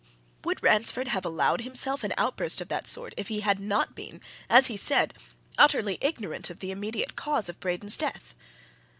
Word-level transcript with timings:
Would 0.43 0.63
Ransford 0.63 1.09
have 1.09 1.25
allowed 1.25 1.61
himself 1.61 2.03
an 2.03 2.11
outburst 2.17 2.59
of 2.59 2.69
that 2.69 2.87
sort 2.87 3.13
if 3.17 3.27
he 3.27 3.41
had 3.41 3.59
not 3.59 3.93
been, 3.93 4.19
as 4.49 4.65
he 4.65 4.75
said, 4.75 5.13
utterly 5.59 5.99
ignorant 6.01 6.49
of 6.49 6.59
the 6.59 6.71
immediate 6.71 7.15
cause 7.15 7.49
of 7.49 7.59
Braden's 7.59 7.97
death? 7.97 8.33